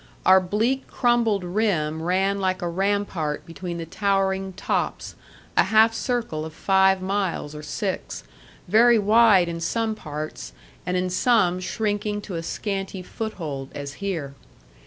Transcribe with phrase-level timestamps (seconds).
[0.25, 5.13] Our bleak, crumbled rim ran like a rampart between the towering tops,
[5.55, 8.23] a half circle of five miles or six,
[8.67, 10.53] very wide in some parts,
[10.87, 14.33] and in some shrinking to a scanty foothold, as here.